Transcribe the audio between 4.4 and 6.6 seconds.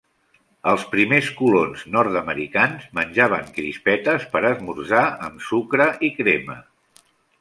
a esmorzar, amb sucre i crema.